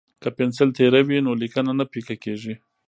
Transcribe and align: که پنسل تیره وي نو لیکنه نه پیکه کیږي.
که 0.21 0.29
پنسل 0.37 0.69
تیره 0.77 1.01
وي 1.07 1.17
نو 1.25 1.31
لیکنه 1.41 1.71
نه 1.79 1.85
پیکه 1.93 2.15
کیږي. 2.23 2.53